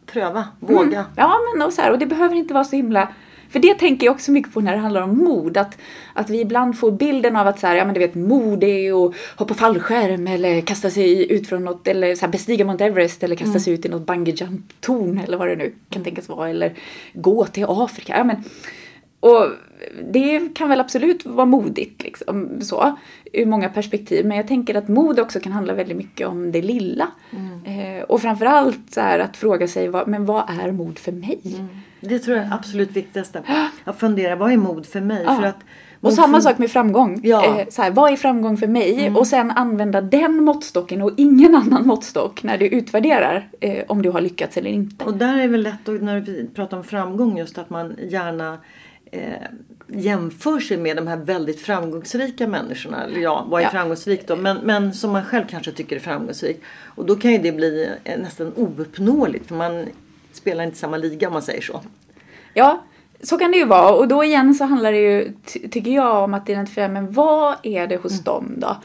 [0.06, 0.98] Pröva, våga.
[0.98, 1.10] Mm.
[1.16, 3.08] Ja, men och, så här, och det behöver inte vara så himla...
[3.50, 5.56] För det tänker jag också mycket på när det handlar om mod.
[5.56, 5.78] Att,
[6.14, 9.06] att vi ibland får bilden av att så här, ja men du vet, mod är
[9.06, 13.22] att hoppa fallskärm eller kasta sig ut från något, eller så här, bestiga Mount Everest
[13.22, 16.50] eller kasta sig ut i något bungee jump-torn eller vad det nu kan tänkas vara.
[16.50, 16.74] Eller
[17.12, 18.16] gå till Afrika.
[18.16, 18.44] Ja, men,
[19.20, 19.46] och
[20.12, 22.96] det kan väl absolut vara modigt liksom, så,
[23.32, 24.26] ur många perspektiv.
[24.26, 27.08] Men jag tänker att mod också kan handla väldigt mycket om det lilla.
[27.66, 31.40] Eh, och framförallt så här, att fråga sig, vad, men vad är mod för mig?
[32.00, 33.42] Det tror jag är absolut viktigaste.
[33.84, 35.22] Att fundera, vad är mod för mig?
[35.26, 35.36] Ja.
[35.36, 35.58] För att
[36.00, 37.20] Och samma sak med framgång.
[37.22, 37.44] Ja.
[37.46, 37.58] Mm.
[37.58, 39.10] Eh, så här, vad är framgång för mig?
[39.16, 44.10] Och sen använda den måttstocken och ingen annan måttstock när du utvärderar eh, om du
[44.10, 45.04] har lyckats eller inte.
[45.04, 48.58] Och där är väl lätt att, när vi pratar om framgång just att man gärna
[49.12, 49.20] eh,
[49.86, 53.04] jämför sig med de här väldigt framgångsrika människorna.
[53.04, 53.70] Eller ja, vad är Ja.
[53.70, 54.36] framgångsrikt då?
[54.36, 56.62] Men, men som man själv kanske tycker är framgångsrikt.
[56.84, 59.86] Och då kan ju det bli eh, nästan ouppnåeligt för man
[60.32, 61.80] spelar inte samma liga om man säger så.
[62.54, 62.82] Ja,
[63.22, 63.92] så kan det ju vara.
[63.94, 67.56] Och då igen så handlar det ju, ty- tycker jag, om att identifiera, men vad
[67.62, 68.76] är det hos dem då?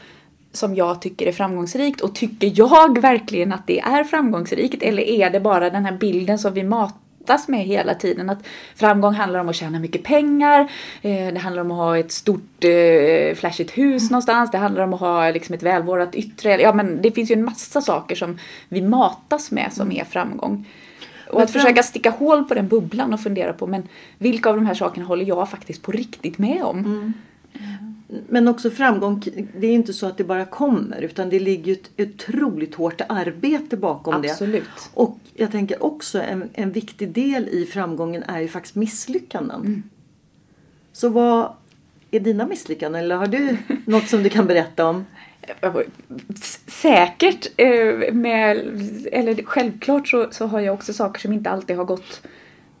[0.52, 4.82] Som jag tycker är framgångsrikt och tycker jag verkligen att det är framgångsrikt?
[4.82, 8.30] Eller är det bara den här bilden som vi matas med hela tiden?
[8.30, 8.38] Att
[8.74, 10.60] framgång handlar om att tjäna mycket pengar,
[11.02, 14.94] eh, det handlar om att ha ett stort eh, flashigt hus någonstans, det handlar om
[14.94, 16.60] att ha liksom, ett välvårdat yttre.
[16.60, 20.66] Ja men det finns ju en massa saker som vi matas med som är framgång.
[21.30, 23.82] Och att försöka sticka hål på den bubblan och fundera på men
[24.18, 27.12] vilka av de här sakerna håller jag faktiskt på riktigt med om?
[28.28, 29.22] Men också framgång,
[29.58, 33.76] det är inte så att det bara kommer utan det ligger ett otroligt hårt arbete
[33.76, 34.30] bakom det.
[34.30, 34.90] Absolut.
[34.94, 39.60] Och jag tänker också en, en viktig del i framgången är ju faktiskt misslyckanden.
[39.60, 39.82] Mm.
[40.92, 41.52] Så vad
[42.10, 45.04] är dina misslyckanden eller har du något som du kan berätta om?
[46.34, 48.56] S- Säkert, eh, med,
[49.12, 52.22] eller självklart så, så har jag också saker som inte alltid har gått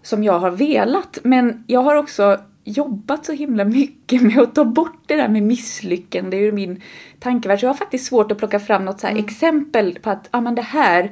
[0.02, 1.18] som jag har velat.
[1.22, 5.42] Men jag har också jobbat så himla mycket med att ta bort det där med
[5.42, 6.82] misslyckande ur min
[7.20, 7.60] tankevärld.
[7.60, 10.40] Så jag har faktiskt svårt att plocka fram något så här exempel på att ah,
[10.40, 11.10] men det här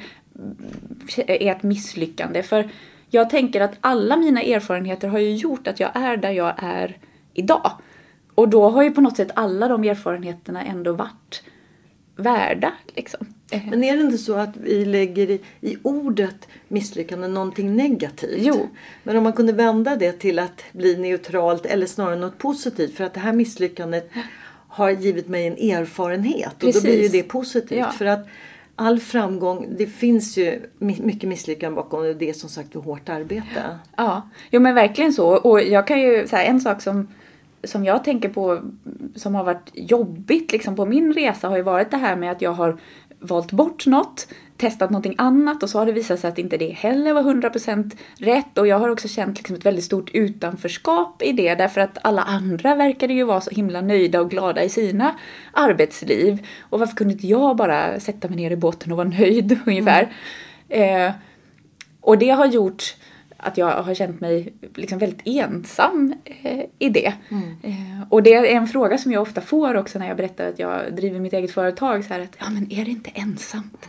[1.26, 2.42] är ett misslyckande.
[2.42, 2.70] För
[3.10, 6.98] jag tänker att alla mina erfarenheter har ju gjort att jag är där jag är
[7.34, 7.70] idag.
[8.34, 11.42] Och då har ju på något sätt alla de erfarenheterna ändå varit
[12.16, 12.72] värda.
[12.96, 13.26] Liksom.
[13.50, 18.42] Eh, Men är det inte så att vi lägger i, i ordet misslyckande någonting negativt?
[18.42, 18.68] Jo.
[19.02, 22.94] Men om man kunde vända det till att bli neutralt eller snarare något positivt.
[22.96, 24.10] För att det här misslyckandet
[24.68, 26.52] har givit mig en erfarenhet.
[26.54, 26.82] Och Precis.
[26.82, 27.78] då blir ju det positivt.
[27.78, 27.90] Ja.
[27.90, 28.26] För att
[28.76, 32.14] all framgång, det finns ju my- mycket misslyckanden bakom det.
[32.14, 33.78] Det är som sagt hårt arbete.
[33.96, 35.28] Ja, jo men verkligen så.
[35.36, 37.08] Och jag kan ju, så här, en sak som,
[37.66, 38.60] som jag tänker på
[39.14, 42.42] som har varit jobbigt liksom på min resa har ju varit det här med att
[42.42, 42.78] jag har
[43.24, 46.70] valt bort något, testat någonting annat och så har det visat sig att inte det
[46.70, 48.58] heller var 100% rätt.
[48.58, 52.22] Och jag har också känt liksom ett väldigt stort utanförskap i det därför att alla
[52.22, 55.14] andra verkade ju vara så himla nöjda och glada i sina
[55.52, 56.46] arbetsliv.
[56.60, 60.12] Och varför kunde inte jag bara sätta mig ner i båten och vara nöjd ungefär.
[60.68, 61.12] Eh,
[62.00, 62.96] och det har gjort
[63.44, 67.12] att jag har känt mig liksom väldigt ensam eh, i det.
[67.62, 70.58] Eh, och det är en fråga som jag ofta får också när jag berättar att
[70.58, 72.04] jag driver mitt eget företag.
[72.04, 73.88] Så här att, ja men är det inte ensamt?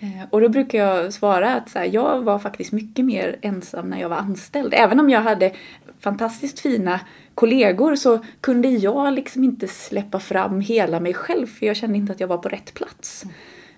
[0.00, 3.90] Eh, och då brukar jag svara att så här, jag var faktiskt mycket mer ensam
[3.90, 4.74] när jag var anställd.
[4.76, 5.52] Även om jag hade
[6.00, 7.00] fantastiskt fina
[7.34, 12.12] kollegor så kunde jag liksom inte släppa fram hela mig själv för jag kände inte
[12.12, 13.24] att jag var på rätt plats.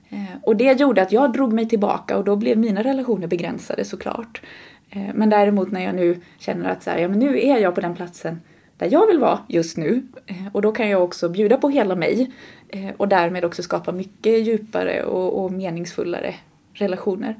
[0.08, 3.84] Eh, Och det gjorde att jag drog mig tillbaka och då blev mina relationer begränsade
[3.84, 4.42] såklart.
[4.90, 7.74] Eh, Men däremot när jag nu känner att så här, ja, men nu är jag
[7.74, 8.40] på den platsen
[8.76, 11.94] där jag vill vara just nu eh, och då kan jag också bjuda på hela
[11.96, 12.30] mig
[12.68, 16.34] eh, och därmed också skapa mycket djupare och, och meningsfullare
[16.74, 17.34] relationer.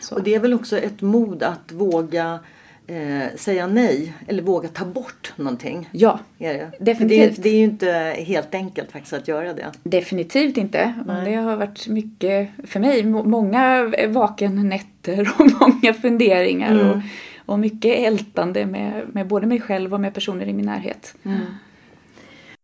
[0.00, 0.14] Så.
[0.14, 2.38] Och det är väl också ett mod att våga
[2.86, 5.88] eh, säga nej eller våga ta bort någonting.
[5.92, 6.70] Ja, Är det?
[6.80, 7.36] Definitivt.
[7.36, 9.66] Det, är- det är ju inte helt enkelt faktiskt att göra det.
[9.82, 10.94] definitivt inte.
[11.06, 11.30] Nej.
[11.30, 14.68] det har varit mycket för mig, må- många vaken
[15.06, 16.90] nätter och många funderingar Mm.
[16.90, 16.98] och,
[17.46, 21.14] och mycket ältande med, med både mig själv och med personer i min närhet.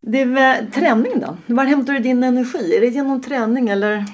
[0.01, 1.37] det är, väl- träning då?
[1.55, 2.77] Var hämtar du din energi?
[2.77, 4.05] Är det genom träning eller?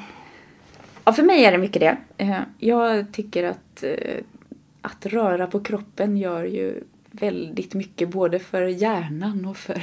[1.05, 1.97] Ja, för mig är det mycket det.
[2.25, 4.17] Eh, Jag tycker att, eh,
[4.83, 9.83] att röra på kroppen gör ju väldigt mycket både för hjärnan och för,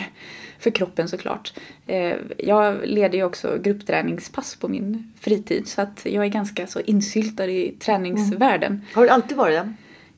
[0.60, 1.54] för kroppen såklart.
[1.88, 6.80] Eh, Jag leder ju också gruppträningspass på min fritid så att jag är ganska så
[6.80, 8.86] insyltad i träningsvärlden.
[8.94, 9.74] Har du alltid varit det?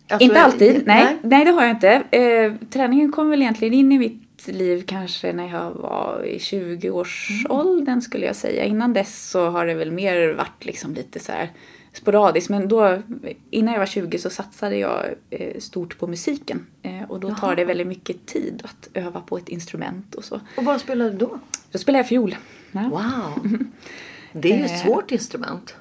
[0.08, 1.18] Alltså, inte alltid, nej, nej.
[1.22, 1.46] nej.
[1.46, 2.04] det har jag inte.
[2.12, 8.02] Eh, träningen kom väl egentligen in i mitt liv kanske när jag var i 20-årsåldern
[8.02, 8.66] skulle jag säga.
[8.66, 11.50] Innan dess så har det väl mer varit liksom lite så här
[11.94, 12.50] sporadiskt.
[12.50, 13.02] Men då,
[13.50, 16.66] innan jag var 20 så satsade jag eh, stort på musiken.
[16.82, 20.40] Eh, och då tar det väldigt mycket tid att öva på ett instrument och så.
[20.58, 21.40] Och vad spelar du då?
[21.72, 22.36] Då spelar jag fiol.
[22.72, 22.90] Ja.
[22.90, 23.58] Wow!
[24.34, 24.78] Det är ju ett Eh.
[24.86, 25.76] svårt instrument.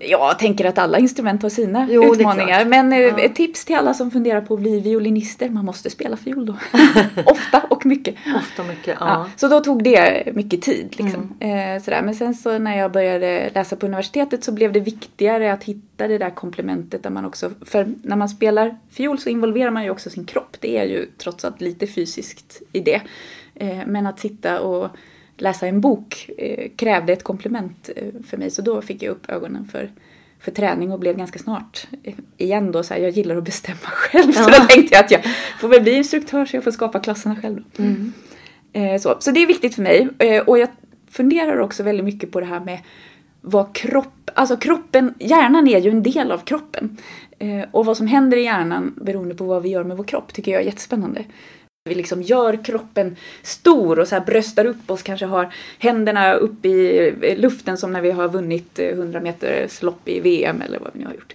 [0.00, 2.64] Jag tänker att alla instrument har sina Jo, utmaningar.
[2.64, 3.18] Men eh, Ja.
[3.18, 6.54] ett tips till alla som funderar på att bli violinister, man måste spela fiol då.
[7.26, 8.14] Ofta och mycket.
[8.36, 9.06] Ofta mycket, Ja.
[9.06, 9.30] ja.
[9.36, 10.94] Så då tog det mycket tid.
[10.98, 11.36] Liksom.
[11.40, 11.76] Mm.
[11.76, 12.02] Eh, sådär.
[12.02, 16.08] Men sen så när jag började läsa på universitetet så blev det viktigare att hitta
[16.08, 19.90] det där komplementet där man också, för när man spelar fiol så involverar man ju
[19.90, 20.56] också sin kropp.
[20.60, 23.00] Det är ju trots allt lite fysiskt i det.
[23.54, 24.88] Eh, men att sitta och
[25.40, 29.30] läsa en bok eh, krävde ett komplement eh, för mig så då fick jag upp
[29.30, 29.90] ögonen för
[30.40, 33.78] för träning och blev ganska snart eh, igen då så här, jag gillar att bestämma
[33.82, 34.32] själv.
[34.32, 35.20] Så då tänkte jag att jag
[35.60, 37.62] får väl bli instruktör så jag får skapa klasserna själv.
[37.76, 37.84] Då.
[38.72, 39.16] Eh, så.
[39.18, 40.08] så det är viktigt för mig.
[40.18, 40.68] Eh, och jag
[41.10, 42.78] funderar också väldigt mycket på det här med
[43.40, 46.96] vad kropp, alltså kroppen, hjärnan är ju en del av kroppen.
[47.38, 50.32] Eh, och vad som händer i hjärnan beroende på vad vi gör med vår kropp
[50.32, 51.24] tycker jag är jättespännande.
[51.88, 57.08] Vi liksom gör kroppen stor och så bröstar upp oss, kanske har händerna upp i
[57.22, 60.90] eh, luften som när vi har vunnit eh, 100 meters lopp i VM eller vad
[60.92, 61.34] vi nu har gjort.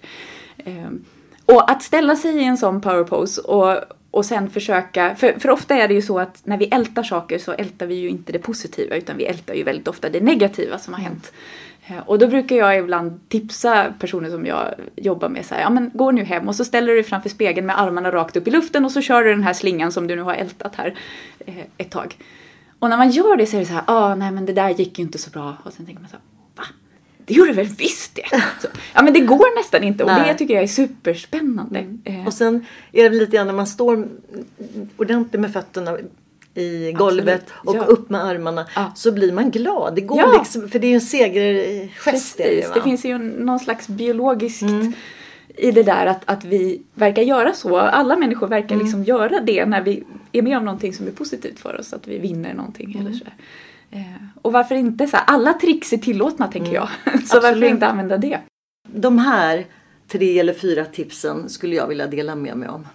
[0.65, 1.05] Ehm,
[1.45, 3.77] och att ställa sig i en sån power pose och,
[4.11, 7.37] och sen försöka, för, för ofta är det ju så att när vi ältar saker
[7.37, 10.79] så ältar vi ju inte det positiva utan vi ältar ju väldigt ofta det negativa
[10.79, 11.31] som har hänt.
[11.87, 15.69] Eh, Och då brukar jag ibland tipsa personer som jag jobbar med så här, ja
[15.69, 18.47] men gå nu hem och så ställer du dig framför spegeln med armarna rakt upp
[18.47, 20.93] i luften och så kör du den här slingan som du nu har ältat här
[21.45, 22.17] eh, ett tag.
[22.79, 24.69] Och när man gör det så är det så här, ah nej men det där
[24.69, 25.57] gick ju inte så bra.
[25.63, 26.23] Och sen tänker man så här,
[26.55, 26.63] va?
[27.25, 28.41] Det gjorde väl visst det?
[28.61, 30.27] Så, ja men det går nästan inte och Nej.
[30.31, 31.85] det tycker jag är superspännande.
[32.03, 34.07] Eh, Och sen är det lite grann när man står
[34.97, 35.97] ordentligt med fötterna
[36.55, 37.83] i golvet och Ja.
[37.83, 38.91] upp med armarna Ja.
[38.95, 39.95] så blir man glad.
[39.95, 40.35] Det går Ja.
[40.39, 42.37] liksom, för det är ju en segergest.
[42.37, 44.63] det det finns ju någon slags biologiskt
[45.57, 47.77] i det där att, att vi verkar göra så.
[47.77, 51.59] Alla människor verkar liksom göra det när vi är med om någonting som är positivt
[51.59, 51.93] för oss.
[51.93, 53.25] Att vi vinner någonting eller så.
[53.91, 54.01] Eh,
[54.41, 56.87] och varför inte så här, alla tricks är tillåtna tänker jag.
[57.03, 57.69] så varför Absolut.
[57.69, 58.39] inte använda det?
[58.87, 59.65] De här
[60.07, 62.87] tre eller fyra tipsen skulle jag vilja dela med mig om.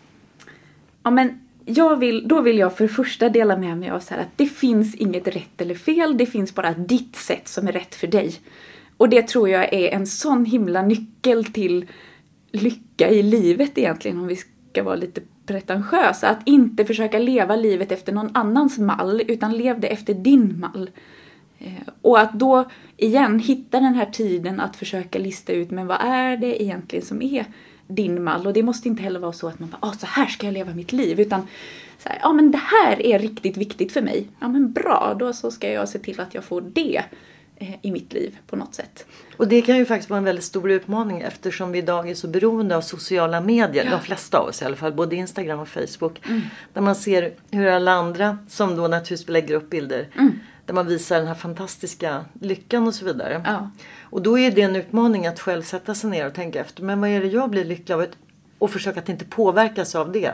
[1.03, 4.15] Ja, men jag vill, då vill jag för det första dela med mig av så
[4.15, 6.17] här att det finns inget rätt eller fel.
[6.17, 8.35] Det finns bara ditt sätt som är rätt för dig.
[8.97, 11.87] Och det tror jag är en sån himla nyckel till
[12.53, 16.29] lycka i livet egentligen om vi ska vara lite pretentiösa.
[16.29, 20.91] Att inte försöka leva livet efter någon annans mall utan lev det efter din mall.
[21.59, 25.99] Eh, och att då igen hitta den här tiden att försöka lista ut men vad
[26.01, 27.45] är det egentligen som är
[27.89, 28.47] din mall?
[28.47, 30.53] Och det måste inte heller vara så att man bara, ah, så här ska jag
[30.53, 31.21] leva mitt liv.
[31.21, 31.47] Utan
[31.99, 34.29] så här, ja men det här är riktigt viktigt för mig.
[34.41, 37.03] Ja men bra, då så ska jag se till att jag får det
[37.57, 39.07] eh, i mitt liv på något sätt.
[39.37, 42.29] Och det kan ju faktiskt vara en väldigt stor utmaning eftersom vi idag är så
[42.29, 43.91] beroende av sociala medier.
[43.91, 44.93] De flesta av oss i alla fall.
[44.93, 46.27] Både Instagram och Facebook.
[46.29, 46.41] Mm.
[46.73, 50.09] Där man ser hur alla andra som då naturligtvis lägger upp bilder.
[50.15, 50.39] Mm.
[50.69, 53.43] Där man visar den här fantastiska lyckan och så vidare.
[53.45, 53.71] Ja.
[54.03, 56.83] Och då är det en utmaning att själv sätta sig ner och tänka efter.
[56.83, 58.07] Men vad är det jag blir lycklig av?
[58.59, 60.33] och försöka att inte påverkas av det.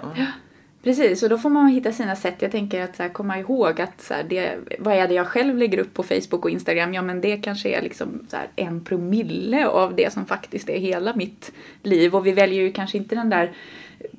[0.82, 2.34] Precis, och då får man hitta sina sätt.
[2.38, 5.26] Jag tänker att så här, komma ihåg att så här, det, vad är det jag
[5.26, 6.94] själv lägger upp på Facebook och Instagram?
[6.94, 10.78] Ja, men det kanske är liksom så här, en promille av det som faktiskt är
[10.78, 12.14] hela mitt liv.
[12.14, 13.52] Och vi väljer ju kanske inte den där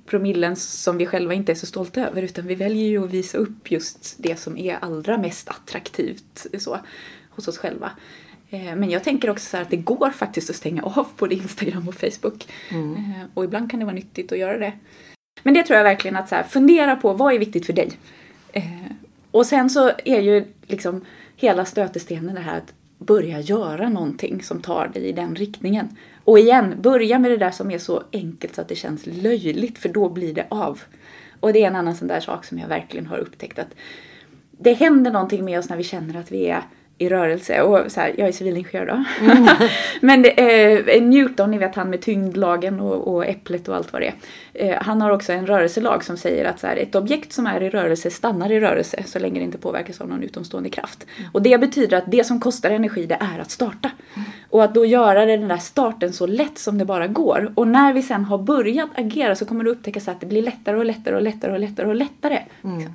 [0.06, 3.38] promillen som vi själva inte är så stolta över utan vi väljer ju att visa
[3.38, 6.80] upp just det som är allra mest attraktivt så,
[7.30, 7.92] hos oss själva.
[8.50, 11.88] Eh, men jag tänker också så att det går faktiskt att stänga av både Instagram
[11.88, 12.48] och Facebook.
[12.72, 13.04] Mm.
[13.34, 14.74] Och ibland kan det vara nyttigt att göra det.
[15.44, 17.92] Men det tror jag verkligen att så här, fundera på vad är viktigt för dig.
[18.52, 18.64] Eh,
[19.32, 21.02] och sen så är ju liksom
[21.36, 25.98] hela stötestenen det här att börja göra någonting som tar dig i den riktningen.
[26.26, 29.78] Och igen, börja med det där som är så enkelt så att det känns löjligt
[29.78, 30.82] för då blir det av.
[31.40, 33.76] Och det är en annan sån där sak som jag verkligen har upptäckt att
[34.52, 36.64] det händer någonting med oss när vi känner att vi är
[36.98, 37.62] i rörelse.
[37.62, 39.04] Och så här, jag är civilingenjör då.
[39.26, 39.48] Mm.
[40.02, 40.30] Men det,
[40.96, 44.16] eh, Newton, ni vet han med tyngdlagen och, och äpplet och allt vad det är.
[44.54, 47.64] Eh, han har också en rörelselag som säger att så här, ett objekt som är
[47.64, 51.06] i rörelse stannar i rörelse så länge det inte påverkas av någon utomstående kraft.
[51.18, 51.30] Mm.
[51.34, 53.92] Och det betyder att det som kostar energi det är att starta.
[54.16, 54.30] Mm.
[54.50, 57.52] Och att då göra den där starten så lätt som det bara går.
[57.56, 60.42] Och när vi sen har börjat agera så kommer du upptäcka så att det blir
[60.42, 62.40] lättare och lättare och lättare och lättare och lättare.
[62.64, 62.94] Mm.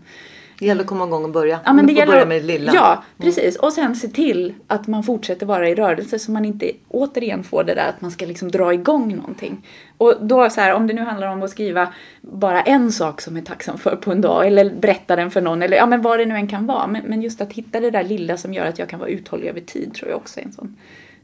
[0.60, 1.60] Det gäller att komma igång och börja.
[1.64, 2.72] Ja, men det gäller, börja med det lilla.
[2.74, 3.02] Ja, mm.
[3.18, 3.56] precis.
[3.56, 7.64] Och sen se till att man fortsätter vara i rörelse så man inte återigen får
[7.64, 9.66] det där att man ska liksom dra igång någonting.
[9.98, 13.36] Och då så här, om det nu handlar om att skriva bara en sak som
[13.36, 16.18] är tacksam för på en dag eller berätta den för någon eller ja men vad
[16.18, 16.86] det nu än kan vara.
[16.86, 19.48] Men, men just att hitta det där lilla som gör att jag kan vara uthållig
[19.48, 20.76] över tid tror jag också är en sån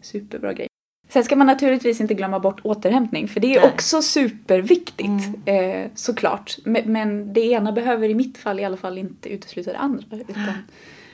[0.02, 0.68] superbra grej.
[1.08, 3.70] Sen ska man naturligtvis inte glömma bort återhämtning för det är Nej.
[3.70, 5.08] också superviktigt
[5.46, 5.84] mm.
[5.84, 6.58] eh, såklart.
[6.64, 10.16] Men, men, det ena behöver i mitt fall i alla fall inte utesluta det andra.
[10.28, 10.52] Utan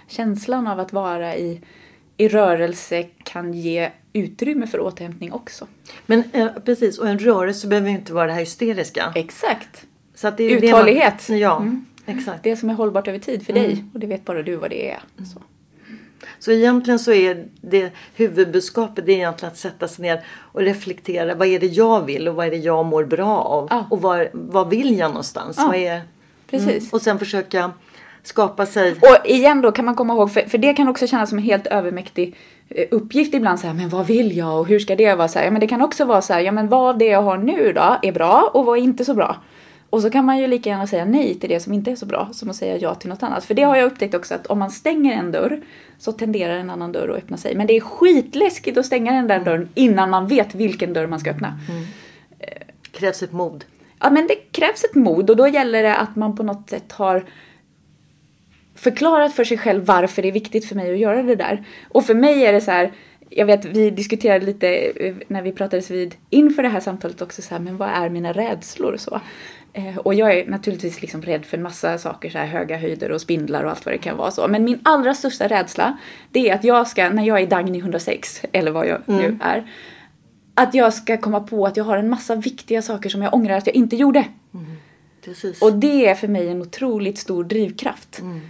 [0.08, 1.60] känslan av att vara i,
[2.16, 5.66] i rörelse kan ge utrymme för återhämtning också.
[6.06, 9.12] Men eh, precis, och en rörelse behöver inte vara det här hysteriska.
[9.14, 9.86] Exakt.
[10.14, 11.26] Så att det är Uthållighet.
[11.26, 11.86] Det man, ja, mm.
[12.06, 12.42] exakt.
[12.42, 13.64] Det som är hållbart över tid för mm.
[13.64, 15.00] dig och det vet bara du vad det är.
[15.34, 15.42] Så.
[16.42, 21.34] Så egentligen så är det huvudbudskapet det är egentligen att sätta sig ner och reflektera.
[21.34, 23.68] Vad är det jag vill och vad är det jag mår bra av?
[23.70, 23.86] Ja.
[23.90, 25.56] Och var, vad vill jag någonstans?
[25.58, 25.66] Ja.
[25.66, 26.00] Vad är,
[26.50, 26.68] Precis.
[26.68, 27.70] Mm, och sen försöka
[28.22, 28.92] skapa sig.
[28.92, 31.44] Och igen då kan man komma ihåg, för, för det kan också kännas som en
[31.44, 32.36] helt övermäktig
[32.68, 35.38] eh, uppgift ibland så här, men vad vill jag och hur ska det vara så
[35.38, 35.46] här?
[35.46, 37.72] Ja, men det kan också vara så här, ja men vad det jag har nu
[37.72, 39.36] då är bra och vad är inte så bra.
[39.92, 42.06] Och så kan man ju lika gärna säga nej till det som inte är så
[42.06, 43.44] bra som att säga ja till något annat.
[43.44, 45.60] För det har jag upptäckt också att om man stänger en dörr
[45.98, 47.54] så tenderar en annan dörr att öppna sig.
[47.54, 51.20] Men det är skitläskigt att stänga den där dörren innan man vet vilken dörr man
[51.20, 51.58] ska öppna.
[51.70, 51.84] Mm.
[52.90, 53.64] Krävs ett mod.
[53.98, 56.92] Ja men det krävs ett mod och då gäller det att man på något sätt
[56.92, 57.24] har
[58.74, 61.64] förklarat för sig själv varför det är viktigt för mig att göra det där.
[61.88, 62.92] Och för mig är det så här
[63.34, 67.42] jag vet, vi diskuterade lite eh, när vi pratades vid inför det här samtalet också
[67.42, 69.20] så här, men vad är mina rädslor och så?
[69.72, 73.10] Eh, och jag är naturligtvis liksom rädd för en massa saker, så här höga höjder
[73.10, 74.48] och spindlar och allt vad det kan vara så.
[74.48, 75.98] Men min allra största rädsla,
[76.30, 79.20] det är att jag ska, när jag är Dagny 106, eller vad jag mm.
[79.20, 79.70] nu är,
[80.54, 83.56] att jag ska komma på att jag har en massa viktiga saker som jag ångrar
[83.56, 84.24] att jag inte gjorde.
[84.54, 84.76] Mm.
[85.60, 88.20] Och det är för mig en otroligt stor drivkraft.
[88.20, 88.40] Mm.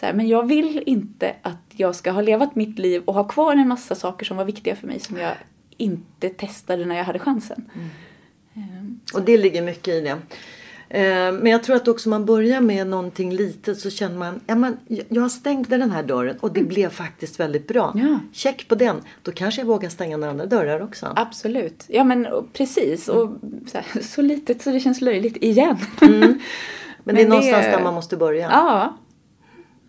[0.00, 3.24] Så här, men jag vill inte att jag ska ha levat mitt liv och ha
[3.24, 5.32] kvar en massa saker som var viktiga för mig som jag
[5.76, 7.70] inte testade när jag hade chansen.
[7.74, 7.88] Mm.
[8.78, 10.16] Um, och det ligger mycket i det.
[10.88, 14.54] Eh, men jag tror att också man börjar med någonting litet så känner man ja,
[14.54, 14.76] men
[15.08, 16.68] jag stängde den här dörren och det mm.
[16.68, 17.92] blev faktiskt väldigt bra.
[17.94, 18.20] Ja.
[18.32, 18.96] Check på den.
[19.22, 21.12] Då kanske jag vågar stänga några andra dörrar också.
[21.16, 21.84] Absolut.
[21.88, 23.08] Ja men precis.
[23.08, 23.30] Och
[23.66, 25.76] så, här, så litet så det känns löjligt igen.
[26.00, 26.20] Mm.
[26.20, 26.38] Men,
[27.04, 27.70] men, det är någonstans det...
[27.70, 28.50] där man måste börja.
[28.50, 28.96] Ja.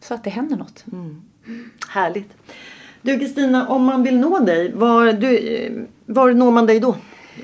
[0.01, 0.85] Så att det händer något.
[0.91, 1.21] Mm.
[1.89, 2.33] Härligt.
[3.01, 5.71] Du Kristina, om man vill nå dig, var, du, eh,
[6.05, 6.95] var når man dig då?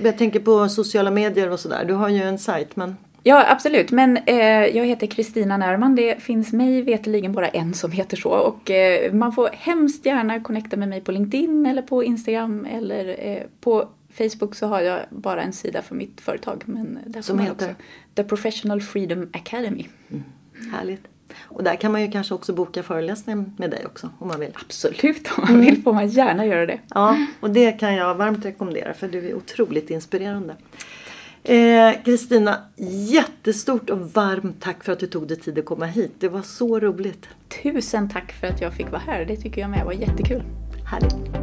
[0.04, 1.86] Jag tänker på sociala medier och sådär.
[1.86, 3.92] Du har ju en sajt men Ja, absolut.
[3.92, 4.38] Men eh,
[4.78, 5.96] jag heter Kristina Närman.
[5.96, 8.30] Det finns mig veteligen bara en som heter så.
[8.30, 13.28] Och eh, man får hemskt gärna connecta med mig på LinkedIn eller på Instagram eller
[13.28, 16.64] eh, på Facebook så har jag bara en sida för mitt företag.
[16.66, 17.52] Men där som heter?
[17.52, 17.76] Också,
[18.16, 19.88] The Professional Freedom Academy.
[20.12, 20.24] Mm.
[20.72, 21.08] Härligt.
[21.42, 24.52] Och där kan man ju kanske också boka föreläsning med dig också om man vill.
[24.54, 26.80] Absolut, om man vill får man gärna göra det.
[26.90, 30.56] Ja, och det kan jag varmt rekommendera för du är otroligt inspirerande.
[32.06, 36.12] Kristina, eh, jättestort och varmt tack för att du tog dig tid att komma hit.
[36.20, 37.28] Det var så roligt.
[37.64, 39.26] Tusen tack för att jag fick vara här.
[39.26, 40.44] Det tycker jag med var jättekul.
[40.92, 41.43] Härligt.